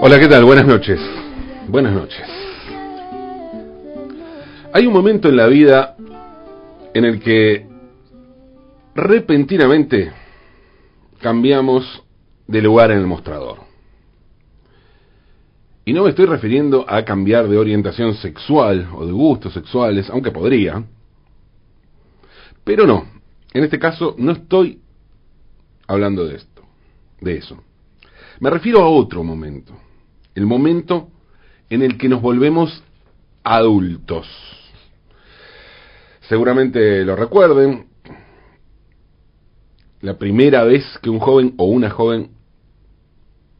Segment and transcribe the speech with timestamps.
[0.00, 0.44] Hola, ¿qué tal?
[0.44, 1.00] Buenas noches.
[1.66, 2.22] Buenas noches.
[4.72, 5.96] Hay un momento en la vida
[6.92, 7.66] en el que
[8.94, 10.12] repentinamente
[11.20, 12.02] cambiamos
[12.46, 13.60] de lugar en el mostrador.
[15.86, 20.30] Y no me estoy refiriendo a cambiar de orientación sexual o de gustos sexuales, aunque
[20.30, 20.84] podría.
[22.62, 23.06] Pero no,
[23.52, 24.80] en este caso no estoy
[25.86, 26.62] hablando de esto,
[27.20, 27.62] de eso.
[28.40, 29.74] Me refiero a otro momento,
[30.34, 31.08] el momento
[31.70, 32.82] en el que nos volvemos
[33.42, 34.26] adultos.
[36.28, 37.86] Seguramente lo recuerden,
[40.00, 42.30] la primera vez que un joven o una joven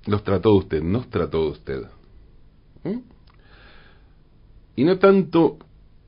[0.06, 1.84] los trató de usted, nos trató de usted.
[4.76, 5.58] Y no tanto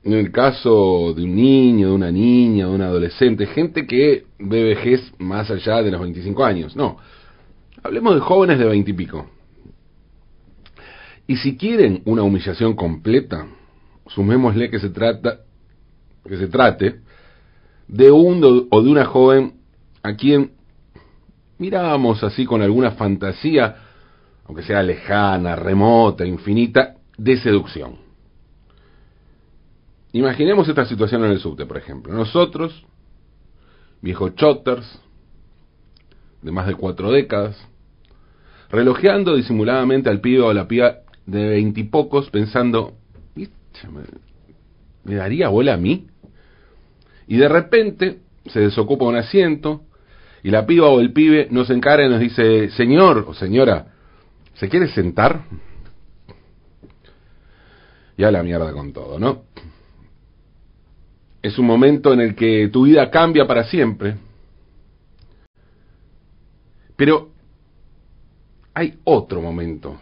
[0.07, 4.63] en el caso de un niño, de una niña, de un adolescente, gente que ve
[4.63, 6.97] vejez más allá de los 25 años, no.
[7.83, 9.29] Hablemos de jóvenes de 20 y pico.
[11.27, 13.47] Y si quieren una humillación completa,
[14.07, 15.39] sumémosle que se trata
[16.25, 17.01] que se trate
[17.89, 19.55] de un o de una joven
[20.03, 20.51] a quien
[21.57, 23.75] mirábamos así con alguna fantasía,
[24.45, 28.06] aunque sea lejana, remota, infinita, de seducción.
[30.13, 32.13] Imaginemos esta situación en el subte, por ejemplo.
[32.13, 32.85] Nosotros,
[34.01, 34.99] viejos chotters,
[36.41, 37.57] de más de cuatro décadas,
[38.69, 42.93] relojeando disimuladamente al pibe o a la piba de veintipocos, pensando,
[45.03, 46.07] ¿me daría bola a mí?
[47.27, 49.81] Y de repente se desocupa un asiento
[50.43, 53.87] y la piba o el pibe nos encara y nos dice, señor o señora,
[54.53, 55.43] ¿se quiere sentar?
[58.17, 59.46] Ya la mierda con todo, ¿no?
[61.41, 64.15] Es un momento en el que tu vida cambia para siempre.
[66.95, 67.29] Pero
[68.73, 69.99] hay otro momento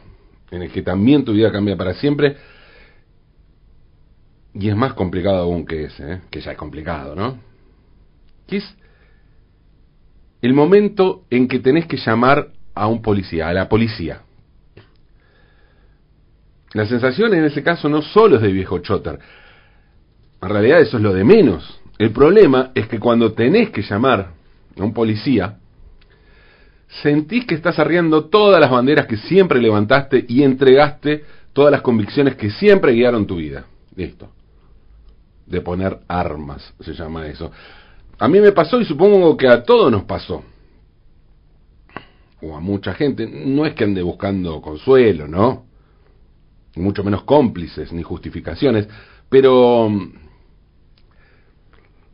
[0.52, 2.38] en el que también tu vida cambia para siempre
[4.54, 6.22] y es más complicado aún que ese, ¿eh?
[6.32, 7.38] que ya es complicado, ¿no?
[8.48, 8.76] Que es
[10.42, 14.22] el momento en que tenés que llamar a un policía, a la policía.
[16.74, 19.20] La sensación en ese caso no solo es de viejo chotter,
[20.46, 21.80] en realidad eso es lo de menos.
[21.98, 24.34] El problema es que cuando tenés que llamar
[24.78, 25.58] a un policía,
[27.02, 31.24] sentís que estás arriando todas las banderas que siempre levantaste y entregaste
[31.54, 33.66] todas las convicciones que siempre guiaron tu vida.
[33.96, 34.30] Listo
[35.46, 37.52] de poner armas, se llama eso.
[38.18, 40.44] A mí me pasó y supongo que a todos nos pasó.
[42.42, 43.28] O a mucha gente.
[43.28, 45.66] No es que ande buscando consuelo, ¿no?
[46.76, 48.88] mucho menos cómplices ni justificaciones.
[49.30, 49.90] Pero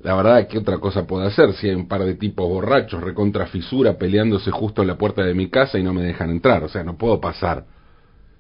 [0.04, 3.46] la verdad, ¿qué otra cosa puedo hacer si hay un par de tipos borrachos recontra
[3.48, 6.64] fisura peleándose justo en la puerta de mi casa y no me dejan entrar?
[6.64, 7.66] O sea, no puedo pasar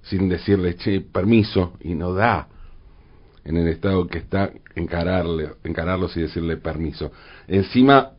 [0.01, 2.47] sin decirle, che, permiso, y no da
[3.44, 7.11] en el estado que está, encararle, encararlos y decirle permiso.
[7.47, 8.13] Encima,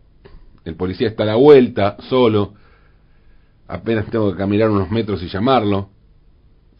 [0.64, 2.54] el policía está a la vuelta, solo,
[3.66, 5.90] apenas tengo que caminar unos metros y llamarlo.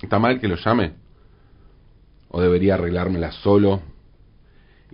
[0.00, 0.94] ¿Está mal que lo llame?
[2.29, 3.92] ¿O debería arreglármela solo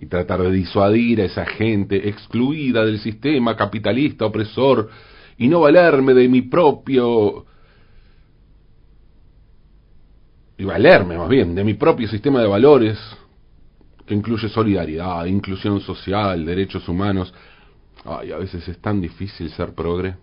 [0.01, 4.89] y tratar de disuadir a esa gente excluida del sistema capitalista opresor
[5.37, 7.45] y no valerme de mi propio
[10.57, 12.97] y valerme más bien de mi propio sistema de valores
[14.05, 17.31] que incluye solidaridad, inclusión social, derechos humanos.
[18.05, 20.15] Ay, a veces es tan difícil ser progre.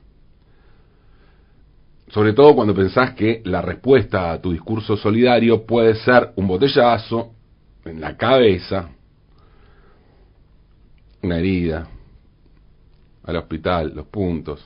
[2.09, 7.33] Sobre todo cuando pensás que la respuesta a tu discurso solidario puede ser un botellazo
[7.85, 8.91] en la cabeza,
[11.23, 11.89] una herida,
[13.25, 14.65] al hospital, los puntos.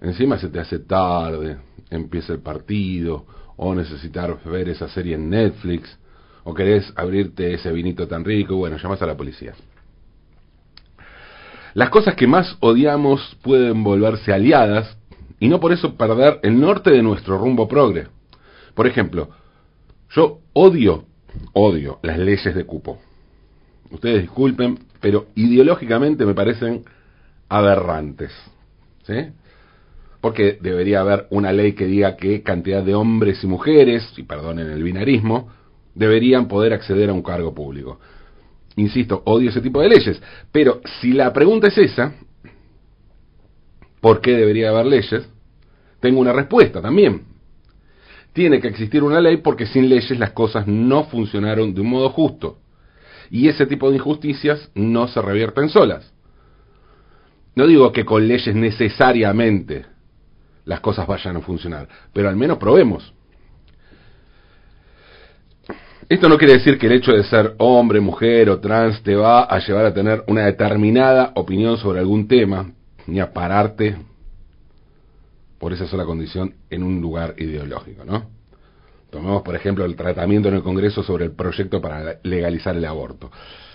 [0.00, 1.58] Encima se te hace tarde,
[1.90, 3.24] empieza el partido,
[3.56, 5.98] o necesitar ver esa serie en Netflix,
[6.44, 9.54] o querés abrirte ese vinito tan rico, bueno, llamas a la policía.
[11.74, 14.98] Las cosas que más odiamos pueden volverse aliadas
[15.38, 18.08] y no por eso perder el norte de nuestro rumbo progre.
[18.74, 19.30] Por ejemplo,
[20.10, 21.04] yo odio,
[21.52, 23.00] odio las leyes de cupo.
[23.92, 26.82] Ustedes disculpen, pero ideológicamente me parecen
[27.48, 28.32] aberrantes.
[29.04, 29.14] ¿Sí?
[30.20, 34.70] Porque debería haber una ley que diga qué cantidad de hombres y mujeres, y perdonen
[34.70, 35.50] el binarismo,
[35.94, 38.00] deberían poder acceder a un cargo público.
[38.76, 40.22] Insisto, odio ese tipo de leyes.
[40.50, 42.14] Pero si la pregunta es esa,
[44.00, 45.28] ¿por qué debería haber leyes?
[46.00, 47.22] Tengo una respuesta también.
[48.32, 52.08] Tiene que existir una ley porque sin leyes las cosas no funcionaron de un modo
[52.08, 52.61] justo
[53.30, 56.12] y ese tipo de injusticias no se revierten solas.
[57.54, 59.84] No digo que con leyes necesariamente
[60.64, 63.12] las cosas vayan a funcionar, pero al menos probemos.
[66.08, 69.44] Esto no quiere decir que el hecho de ser hombre, mujer o trans te va
[69.44, 72.70] a llevar a tener una determinada opinión sobre algún tema,
[73.06, 73.96] ni a pararte
[75.58, 78.41] por esa sola condición en un lugar ideológico, ¿no?
[79.12, 83.30] Tomemos, por ejemplo, el tratamiento en el Congreso sobre el proyecto para legalizar el aborto.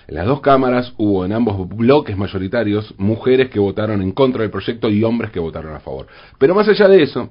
[0.08, 4.50] En las dos cámaras hubo en ambos bloques mayoritarios mujeres que votaron en contra del
[4.50, 6.08] proyecto y hombres que votaron a favor.
[6.40, 7.30] Pero más allá de eso,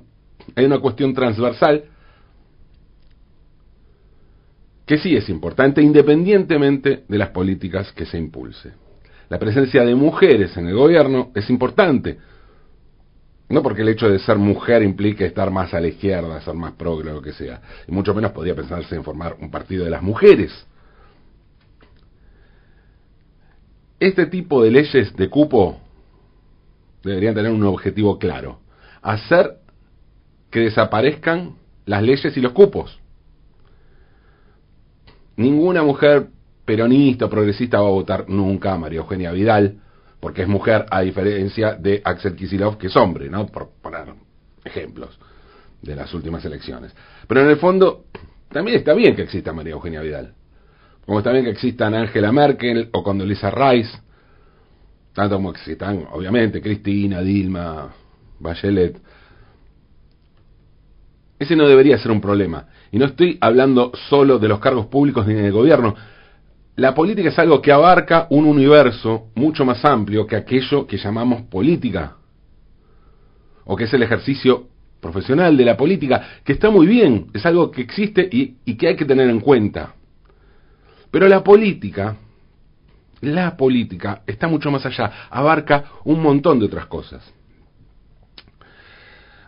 [0.55, 1.82] hay una cuestión transversal
[4.87, 8.70] que sí es importante independientemente de las políticas que se impulse.
[9.29, 12.19] La presencia de mujeres en el gobierno es importante,
[13.48, 16.72] no porque el hecho de ser mujer implique estar más a la izquierda, ser más
[16.72, 19.90] progre o lo que sea, y mucho menos podría pensarse en formar un partido de
[19.90, 20.66] las mujeres.
[24.00, 25.81] Este tipo de leyes de cupo
[27.02, 28.60] deberían tener un objetivo claro,
[29.00, 29.58] hacer
[30.50, 31.54] que desaparezcan
[31.87, 32.98] las leyes y los cupos.
[35.37, 36.28] Ninguna mujer
[36.64, 39.81] peronista o progresista va a votar nunca a María Eugenia Vidal,
[40.21, 43.47] porque es mujer, a diferencia de Axel Kisilov, que es hombre, ¿no?
[43.47, 44.07] Por poner
[44.65, 45.19] ejemplos
[45.83, 46.95] de las últimas elecciones.
[47.27, 48.05] Pero en el fondo,
[48.51, 50.35] también está bien que exista María Eugenia Vidal.
[51.05, 53.97] Como está bien que existan Angela Merkel o Condoleezza Rice,
[55.13, 57.95] tanto como existan, obviamente, Cristina, Dilma,
[58.39, 59.01] Bachelet.
[61.39, 62.67] Ese no debería ser un problema.
[62.91, 65.95] Y no estoy hablando solo de los cargos públicos ni del gobierno.
[66.76, 71.43] La política es algo que abarca un universo mucho más amplio que aquello que llamamos
[71.43, 72.17] política,
[73.64, 74.69] o que es el ejercicio
[75.00, 78.96] profesional de la política, que está muy bien, es algo que existe y, que hay
[78.96, 79.94] que tener en cuenta.
[81.11, 82.17] Pero la política,
[83.22, 87.32] la política está mucho más allá, abarca un montón de otras cosas.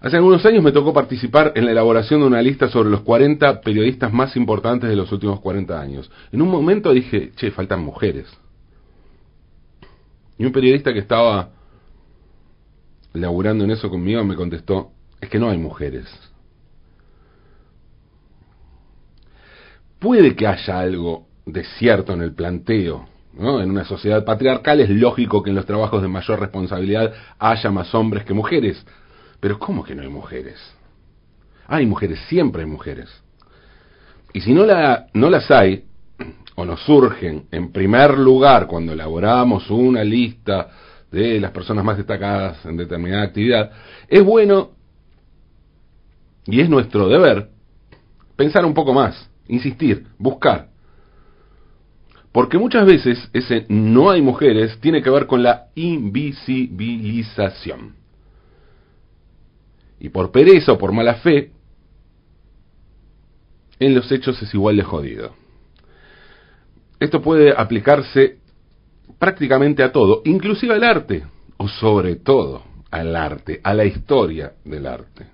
[0.01, 3.61] Hace algunos años me tocó participar en la elaboración de una lista sobre los 40
[3.63, 6.11] periodistas más importantes de los últimos 40 años.
[6.31, 8.27] En un momento dije, che, faltan mujeres.
[10.39, 11.51] Y un periodista que estaba
[13.13, 16.07] laburando en eso conmigo me contestó, es que no hay mujeres.
[19.99, 23.61] Puede que haya algo de cierto en el planteo, ¿no?
[23.61, 27.93] En una sociedad patriarcal es lógico que en los trabajos de mayor responsabilidad haya más
[27.97, 28.87] hombres que mujeres
[29.41, 30.59] pero ¿cómo que no hay mujeres?
[31.67, 33.09] Hay mujeres, siempre hay mujeres.
[34.33, 35.85] Y si no, la, no las hay,
[36.55, 40.71] o nos surgen en primer lugar cuando elaboramos una lista
[41.11, 43.71] de las personas más destacadas en determinada actividad,
[44.09, 44.73] es bueno
[46.47, 47.51] y es nuestro deber
[48.35, 50.71] pensar un poco más, insistir, buscar.
[52.33, 57.99] Porque muchas veces ese no hay mujeres tiene que ver con la invisibilización
[60.01, 61.51] y por pereza o por mala fe,
[63.81, 65.35] en los hechos es igual de jodido.
[67.01, 68.39] Esto puede aplicarse
[69.19, 71.25] prácticamente a todo, inclusive al arte,
[71.57, 75.27] o sobre todo al arte, a la historia del arte.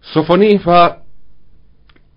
[0.00, 1.02] Sofonisba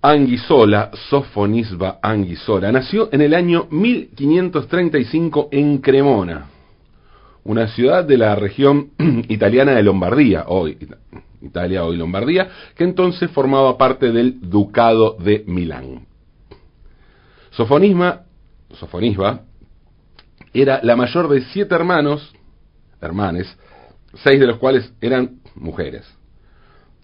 [0.02, 6.46] Anguisola, Sofonisba Anguisola, nació en el año 1535 en Cremona,
[7.44, 8.92] una ciudad de la región
[9.30, 10.78] italiana de Lombardía, hoy
[11.42, 16.06] Italia, hoy Lombardía, que entonces formaba parte del Ducado de Milán.
[17.52, 18.22] Sofonisma,
[18.74, 19.42] Sofonisba
[20.54, 22.34] era la mayor de siete hermanos,
[23.02, 23.58] hermanes,
[24.16, 26.06] seis de los cuales eran mujeres.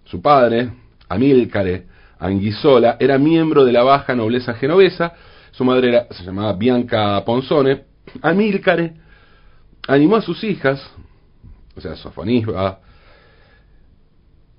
[0.06, 0.72] Su padre,
[1.08, 1.86] Amílcare
[2.20, 5.14] Anguisola, era miembro de la baja nobleza genovesa,
[5.52, 7.84] su madre se llamaba Bianca Ponzone,
[8.22, 9.05] Amílcare
[9.88, 10.82] animó a sus hijas,
[11.76, 12.80] o sea, Sofonisba,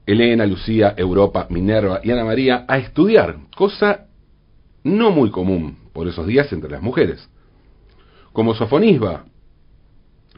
[0.07, 4.07] Elena, Lucía, Europa, Minerva y Ana María, a estudiar, cosa
[4.85, 7.29] no muy común por esos días entre las mujeres.
[8.33, 9.25] Como Sofonisba,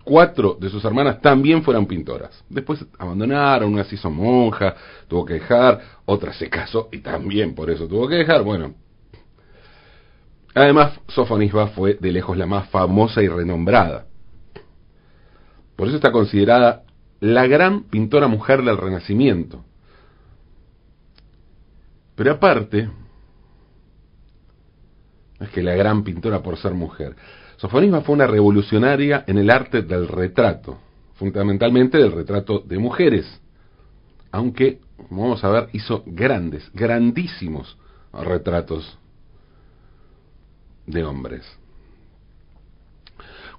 [0.04, 2.42] cuatro de sus hermanas también fueron pintoras.
[2.49, 4.75] Después abandonaron, una se hizo monja,
[5.07, 8.42] tuvo que dejar, otra se casó y también por eso tuvo que dejar.
[8.42, 8.75] Bueno,
[10.54, 14.07] además Sofonisba fue de lejos la más famosa y renombrada.
[15.78, 16.82] Por eso está considerada
[17.20, 19.64] la gran pintora mujer del Renacimiento.
[22.16, 22.90] Pero aparte,
[25.38, 27.14] es que la gran pintora por ser mujer.
[27.58, 30.78] Sofonisba fue una revolucionaria en el arte del retrato,
[31.14, 33.40] fundamentalmente del retrato de mujeres,
[34.32, 37.78] aunque, como vamos a ver, hizo grandes, grandísimos
[38.12, 38.99] retratos
[40.87, 41.58] de hombres.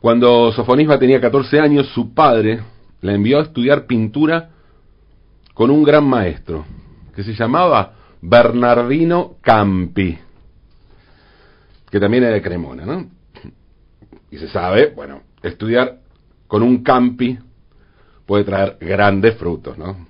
[0.02, 2.62] Cuando Sofonisba tenía 14 años, su padre
[3.02, 4.50] la envió a estudiar pintura
[5.54, 6.66] con un gran maestro,
[7.16, 10.18] que se llamaba Bernardino Campi,
[11.90, 13.08] que también es de Cremona, ¿no?
[14.32, 15.98] Y se sabe, bueno, estudiar
[16.48, 17.38] con un Campi
[18.26, 20.08] puede traer grandes frutos, ¿no?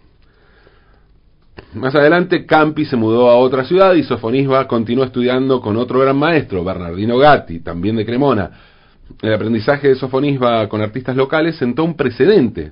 [1.73, 6.17] Más adelante, Campi se mudó a otra ciudad y Sofonisba continuó estudiando con otro gran
[6.17, 8.51] maestro, Bernardino Gatti, también de Cremona.
[9.21, 12.71] El aprendizaje de Sofonisba con artistas locales sentó un precedente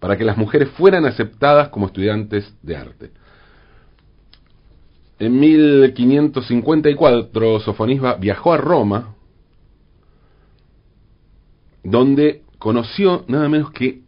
[0.00, 3.12] para que las mujeres fueran aceptadas como estudiantes de arte.
[5.18, 9.14] En 1554, Sofonisba viajó a Roma,
[11.82, 14.02] donde conoció nada menos que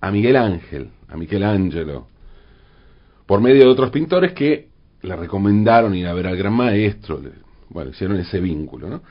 [0.00, 2.06] a Miguel Ángel, a Michelangelo,
[3.26, 4.68] por medio de otros pintores que
[5.02, 7.20] le recomendaron ir a ver al gran maestro,
[7.70, 9.02] bueno, hicieron ese vínculo, ¿no?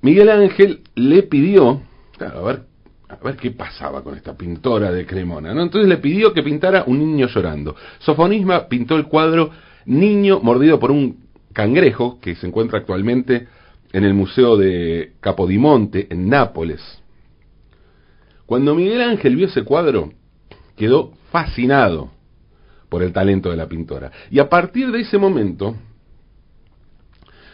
[0.00, 1.80] Miguel Ángel le pidió,
[2.20, 2.62] a ver,
[3.08, 5.62] a ver qué pasaba con esta pintora de Cremona, ¿no?
[5.62, 7.74] Entonces le pidió que pintara un niño llorando.
[7.98, 9.50] Sofonisma pintó el cuadro
[9.86, 13.48] Niño mordido por un cangrejo, que se encuentra actualmente
[13.92, 16.82] en el Museo de Capodimonte, en Nápoles.
[18.44, 20.12] Cuando Miguel Ángel vio ese cuadro,
[20.76, 22.10] quedó fascinado
[22.90, 24.12] por el talento de la pintora.
[24.30, 25.74] Y a partir de ese momento,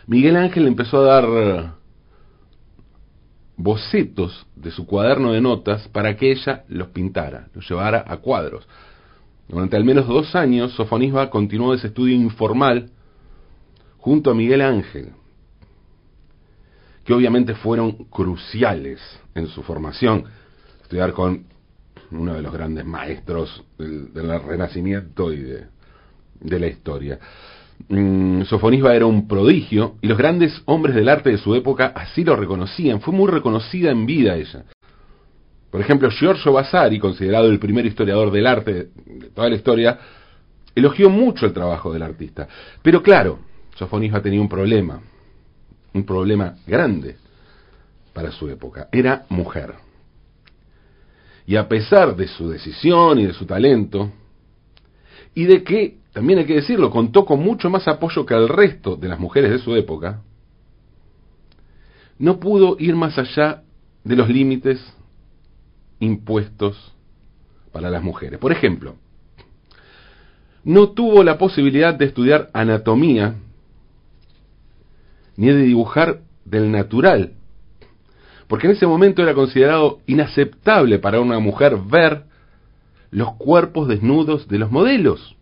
[0.08, 1.74] Miguel Ángel empezó a dar
[3.56, 8.66] bocetos de su cuaderno de notas para que ella los pintara, los llevara a cuadros.
[9.48, 12.90] Durante al menos dos años, Sofonisba continuó ese estudio informal
[13.98, 15.12] junto a Miguel Ángel,
[17.04, 19.00] que obviamente fueron cruciales
[19.34, 20.24] en su formación.
[20.82, 21.46] Estudiar con
[22.10, 27.18] uno de los grandes maestros del, Renacimiento y de la historia.
[27.88, 32.24] Mm, Sofonisba era un prodigio y los grandes hombres del arte de su época así
[32.24, 33.00] lo reconocían.
[33.00, 34.64] Fue muy reconocida en vida ella.
[35.70, 38.72] Por ejemplo, Giorgio Vasari, considerado el primer historiador del arte
[39.04, 39.98] de toda la historia,
[40.74, 42.48] elogió mucho el trabajo del artista.
[42.82, 43.40] Pero claro,
[43.76, 45.00] Sofonisba tenía un problema,
[45.92, 47.16] un problema grande
[48.12, 48.88] para su época.
[48.92, 49.74] Era mujer.
[51.46, 54.10] Y a pesar de su decisión y de su talento,
[55.34, 58.96] y de que también hay que decirlo, contó con mucho más apoyo que el resto
[58.96, 60.22] de las mujeres de su época,
[62.18, 63.64] no pudo ir más allá
[64.04, 64.80] de los límites
[65.98, 66.94] impuestos
[67.72, 68.38] para las mujeres.
[68.38, 68.94] Por ejemplo,
[70.62, 73.34] no tuvo la posibilidad de estudiar anatomía
[75.36, 77.32] ni de dibujar del natural,
[78.46, 82.24] porque en ese momento era considerado inaceptable para una mujer ver
[83.14, 85.36] los cuerpos desnudos de los modelos.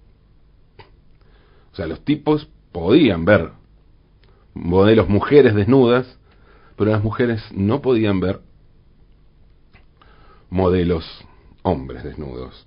[1.73, 3.53] O sea, los tipos podían ver
[4.53, 6.19] modelos mujeres desnudas,
[6.77, 8.41] pero las mujeres no podían ver
[10.51, 11.07] modelos
[11.63, 12.67] hombres desnudos.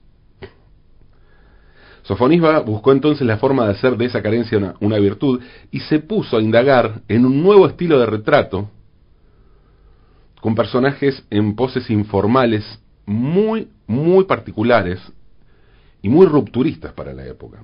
[2.01, 5.99] Sofonisba buscó entonces la forma de hacer de esa carencia una, una, virtud y se
[5.99, 8.71] puso a indagar en un nuevo estilo de retrato
[10.41, 12.63] con personajes en poses informales
[13.05, 14.99] muy, muy particulares
[16.01, 17.63] y muy rupturistas para la época.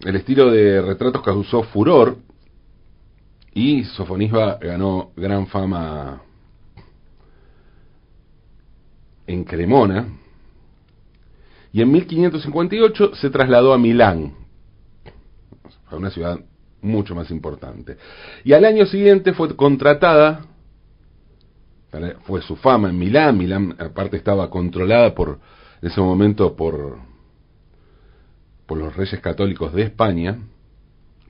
[0.00, 2.18] El estilo de retratos causó furor
[3.52, 6.22] y Sofonisba ganó gran fama
[9.26, 10.06] en Cremona
[11.72, 14.34] y en 1558 se trasladó a Milán,
[15.86, 16.40] a una ciudad
[16.80, 17.98] mucho más importante.
[18.44, 20.46] Y al año siguiente fue contratada,
[22.22, 25.38] fue su fama en Milán, Milán aparte estaba controlada por,
[25.80, 26.98] en ese momento por
[28.68, 30.38] por los reyes católicos de España,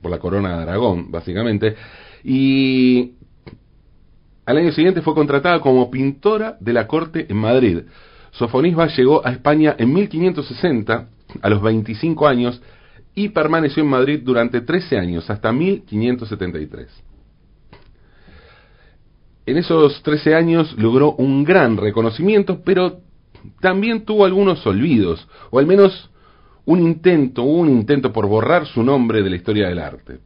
[0.01, 1.73] por la corona de Aragón, básicamente,
[2.21, 3.13] y
[4.45, 7.79] al año siguiente fue contratada como pintora de la corte en Madrid.
[8.31, 11.07] Sofonisba llegó a España en 1560,
[11.41, 12.61] a los 25 años,
[13.15, 17.08] y permaneció en Madrid durante 13 años, hasta 1573.
[19.49, 22.99] En esos 13 años logró un gran reconocimiento, pero
[23.59, 26.11] también tuvo algunos olvidos, o al menos
[26.65, 30.19] un intento, un intento por borrar su nombre de la historia del arte.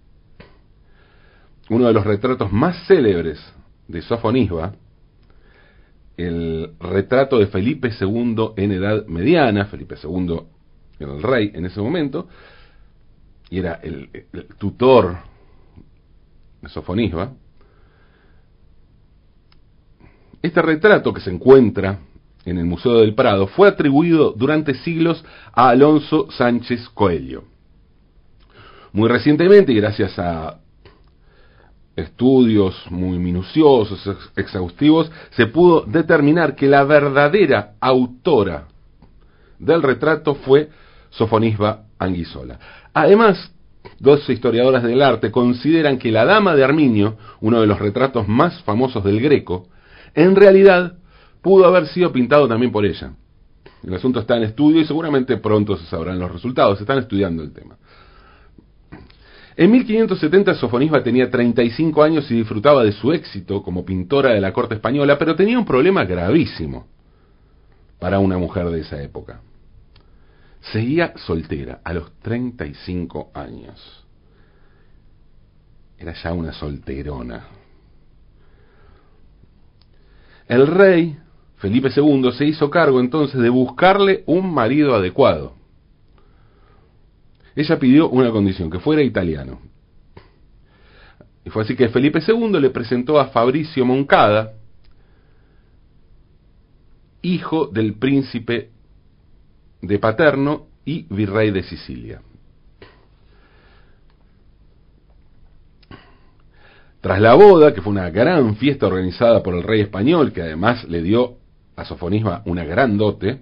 [1.69, 3.39] Uno de los retratos más célebres
[3.87, 4.73] de Sofonisba,
[6.17, 10.37] el retrato de Felipe II en edad mediana, Felipe II
[10.99, 12.27] era el rey en ese momento,
[13.49, 15.15] y era el, el tutor
[16.61, 17.31] de Sofonisba.
[20.43, 21.99] Este retrato que se encuentra
[22.43, 25.23] en el Museo del Prado fue atribuido durante siglos
[25.53, 27.45] a Alonso Sánchez Coelho.
[28.91, 30.59] Muy recientemente, gracias a
[31.95, 34.03] estudios muy minuciosos,
[34.35, 38.67] exhaustivos, se pudo determinar que la verdadera autora
[39.59, 40.69] del retrato fue
[41.11, 42.59] Sofonisba Anguisola.
[42.93, 43.49] Además,
[43.97, 48.61] dos historiadoras del arte consideran que la Dama de Arminio, uno de los retratos más
[48.63, 49.69] famosos del Greco,
[50.13, 50.97] en realidad
[51.41, 53.13] pudo haber sido pintado también por ella.
[53.83, 56.79] El asunto está en estudio y seguramente pronto se sabrán los resultados.
[56.79, 57.77] Están estudiando el tema.
[59.55, 64.51] En 1570 Sofonisba tenía 35 años y disfrutaba de su éxito como pintora de la
[64.51, 66.87] corte española, pero tenía un problema gravísimo
[67.99, 69.41] para una mujer de esa época.
[70.71, 74.05] Seguía soltera a los 35 años.
[75.97, 77.45] Era ya una solterona.
[80.47, 81.17] El rey,
[81.57, 85.55] Felipe II, se hizo cargo entonces de buscarle un marido adecuado.
[87.55, 89.61] Ella pidió una condición, que fuera italiano.
[91.45, 94.53] Y fue así que Felipe II le presentó a Fabricio Moncada,
[97.21, 98.71] hijo del príncipe
[99.81, 102.21] de Paterno y virrey de Sicilia.
[107.03, 110.85] Tras la boda, que fue una gran fiesta organizada por el rey español, que además
[110.85, 111.33] le dio
[111.75, 113.41] a Sofonisba una gran dote,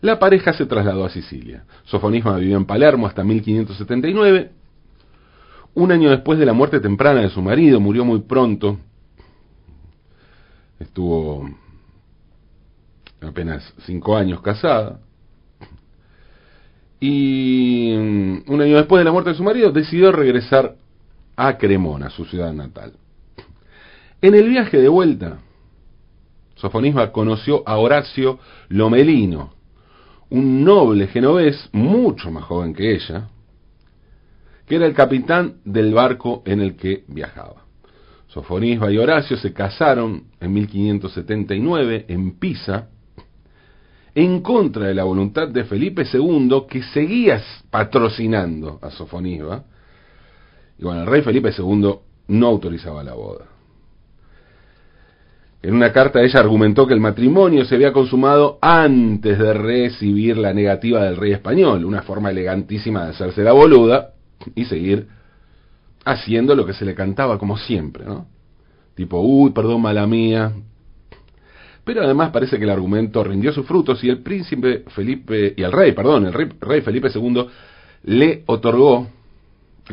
[0.00, 1.62] la pareja se trasladó a Sicilia.
[1.84, 4.50] Sofonisma vivió en Palermo hasta 1579.
[5.74, 8.80] Un año después de la muerte temprana de su marido, murió muy pronto.
[10.80, 11.48] Estuvo
[13.20, 14.98] apenas cinco años casada.
[16.98, 20.74] Y un año después de la muerte de su marido, decidió regresar
[21.36, 22.92] a Cremona, su ciudad natal.
[24.20, 25.38] En el viaje de vuelta,
[26.56, 28.38] Sofonisma conoció a Horacio
[28.68, 29.54] Lomelino,
[30.28, 33.28] un noble genovés, mucho más joven que ella,
[34.66, 37.64] que era el capitán del barco en el que viajaba.
[38.28, 42.88] Sofonisba y Horacio se casaron en 1579 en Pisa,
[44.14, 49.64] en contra de la voluntad de Felipe II, que seguía patrocinando a Sofonisba.
[50.80, 51.94] Y bueno, el rey Felipe II
[52.28, 53.44] no autorizaba la boda.
[55.62, 60.54] En una carta ella argumentó que el matrimonio se había consumado antes de recibir la
[60.54, 64.14] negativa del rey español, una forma elegantísima de hacerse la boluda
[64.54, 65.06] y seguir
[66.06, 68.26] haciendo lo que se le cantaba como siempre, ¿no?
[68.94, 70.50] Tipo, uy, perdón, mala mía.
[71.84, 75.72] Pero además parece que el argumento rindió sus frutos y el príncipe Felipe, y el
[75.72, 77.48] rey, perdón, el rey, rey Felipe II
[78.04, 79.19] le otorgó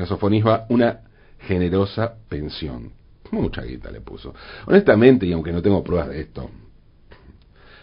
[0.04, 1.02] a Sofonisba una
[1.40, 2.92] generosa pensión.
[3.32, 4.34] Mucha guita le puso.
[4.66, 6.50] Honestamente, y aunque no tengo pruebas de esto,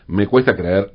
[0.07, 0.93] me cuesta creer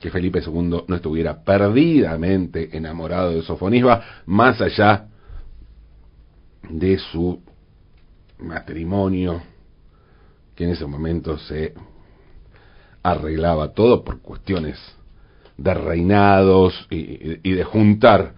[0.00, 5.06] que Felipe II no estuviera perdidamente enamorado de Sofonisba, más allá
[6.68, 7.40] de su
[8.38, 9.42] matrimonio,
[10.54, 11.74] que en ese momento se
[13.02, 14.78] arreglaba todo por cuestiones
[15.56, 18.34] de reinados y de juntar,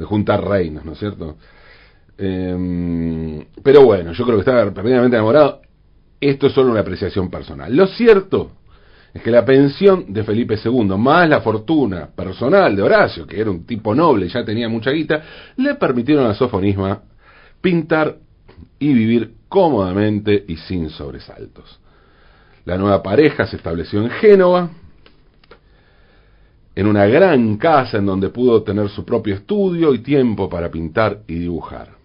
[0.00, 1.36] de juntar reinos, ¿no es cierto?
[2.18, 5.62] Em, pero bueno, yo creo que estaba perdidamente enamorado.
[6.20, 7.74] Esto es solo una apreciación personal.
[7.74, 8.52] Lo cierto
[9.14, 13.50] es que la pensión de Felipe II, más la fortuna personal de Horacio, que era
[13.50, 15.22] un tipo noble, ya tenía mucha guita,
[15.56, 17.02] le permitieron a Sofonisma
[17.60, 18.16] pintar
[18.78, 21.80] y vivir cómodamente y sin sobresaltos.
[22.64, 24.70] La nueva pareja se estableció en Génova,
[26.74, 31.20] en una gran casa en donde pudo tener su propio estudio y tiempo para pintar
[31.26, 32.00] y dibujar.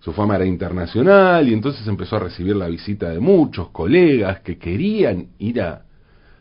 [0.00, 4.58] Su fama era internacional y entonces empezó a recibir la visita de muchos colegas que
[4.58, 5.82] querían ir a,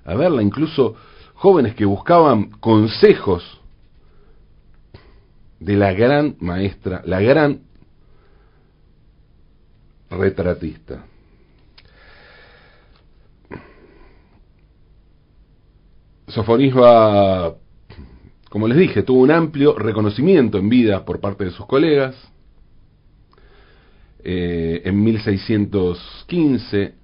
[0.05, 0.95] verla, incluso
[1.33, 3.43] jóvenes que buscaban consejos
[5.59, 7.61] de la gran maestra, la gran
[10.11, 11.05] retratista.
[16.27, 17.55] Sofonisba,
[18.49, 22.15] como les dije, tuvo un amplio reconocimiento en vida por parte de sus colegas,
[24.23, 26.95] eh, en 1615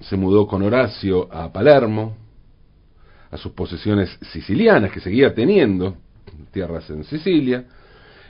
[0.00, 2.16] se mudó con Horacio a Palermo,
[3.30, 5.96] a sus posesiones sicilianas que seguía teniendo,
[6.50, 7.66] tierras en Sicilia.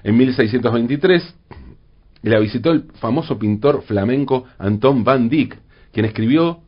[0.02, 1.34] En 1623
[2.22, 5.56] la visitó el famoso pintor flamenco Anton van Dyck,
[5.92, 6.60] quien escribió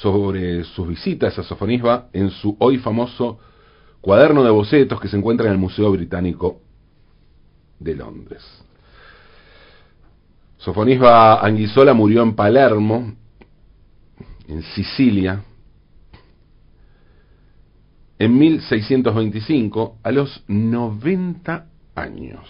[0.00, 3.38] sobre sus visitas a Sofonisba en su hoy famoso
[4.00, 6.60] cuaderno de bocetos que se encuentra en el Museo Británico
[7.80, 8.44] de Londres.
[10.58, 13.14] Sofonisba Anguisola murió en Palermo,
[14.48, 15.42] en Sicilia,
[18.18, 22.44] en 1625, a los 90 años.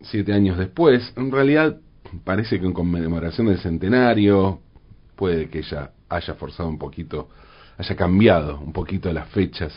[0.00, 1.78] Siete años después, en realidad
[2.24, 4.60] parece que en conmemoración del centenario,
[5.16, 7.28] puede que ella haya forzado un poquito,
[7.78, 9.72] haya cambiado un poquito las fechas,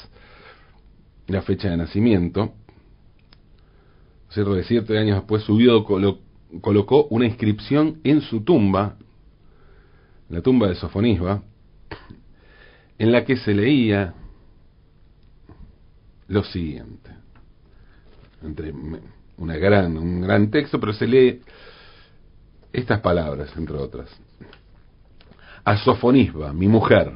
[1.27, 2.53] la fecha de nacimiento.
[4.29, 5.85] Cierto de siete años después su viudo
[6.61, 8.97] colocó una inscripción en su tumba,
[10.29, 11.43] la tumba de Sofonisba,
[12.97, 14.13] en la que se leía
[16.27, 17.11] lo siguiente.
[18.41, 18.73] Entre
[19.37, 21.41] una gran, un gran texto, pero se lee
[22.73, 24.09] estas palabras, entre otras.
[25.63, 27.13] A Sofonisba, mi mujer,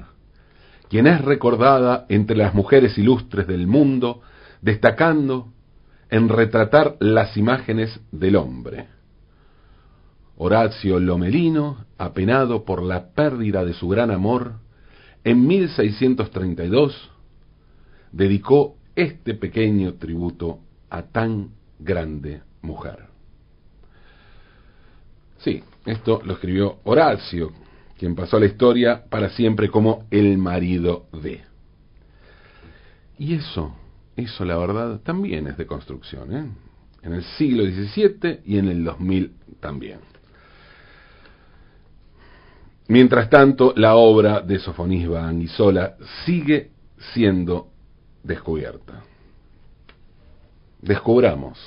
[0.89, 4.21] quien es recordada entre las mujeres ilustres del mundo,
[4.61, 5.51] destacando
[6.09, 8.87] en retratar las imágenes del hombre.
[10.37, 14.53] Horacio Lomelino, apenado por la pérdida de su gran amor,
[15.23, 17.11] en 1632
[18.11, 23.06] dedicó este pequeño tributo a tan grande mujer.
[25.39, 27.52] Sí, esto lo escribió Horacio,
[27.97, 31.41] quien pasó a la historia para siempre como el marido de.
[33.17, 33.76] Y eso,
[34.15, 36.45] eso la verdad también es de construcción, ¿eh?
[37.04, 40.00] en el siglo XVII y en el 2000 también.
[42.89, 46.71] Mientras tanto, la obra de Sofonisba Anguisola sigue
[47.13, 47.69] siendo
[48.23, 49.04] descubierta.
[50.82, 51.58] Descubramos,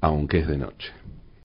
[0.00, 0.92] aunque es de noche.